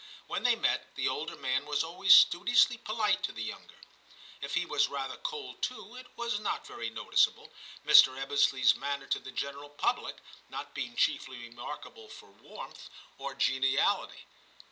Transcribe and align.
When 0.25 0.41
they 0.41 0.55
met, 0.55 0.95
the 0.95 1.07
older 1.07 1.35
man 1.35 1.67
was 1.67 1.83
always 1.83 2.15
studiously 2.15 2.75
polite 2.79 3.21
to 3.21 3.31
the 3.31 3.43
younger; 3.43 3.75
if 4.41 4.55
he 4.55 4.65
was 4.65 4.87
rather 4.89 5.15
cold 5.15 5.61
too, 5.61 5.93
it 5.95 6.07
was 6.17 6.39
not 6.39 6.65
very 6.65 6.89
noticeable, 6.89 7.53
Mr. 7.85 8.17
Ebbesley's 8.19 8.73
manner 8.75 9.05
to 9.05 9.19
the 9.19 9.29
general 9.29 9.69
public 9.69 10.15
not 10.49 10.73
being 10.73 10.95
chiefly 10.95 11.37
remarkable 11.37 12.09
for 12.09 12.31
warmth 12.31 12.89
or 13.19 13.35
246 13.35 13.45
TIM 13.45 13.45
CHAP. 13.45 13.61
geniality. 13.77 14.25